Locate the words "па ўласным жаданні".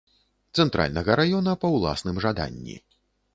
1.65-2.81